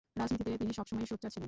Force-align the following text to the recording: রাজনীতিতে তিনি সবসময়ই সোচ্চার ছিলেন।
রাজনীতিতে 0.21 0.57
তিনি 0.61 0.73
সবসময়ই 0.79 1.09
সোচ্চার 1.11 1.29
ছিলেন। 1.33 1.39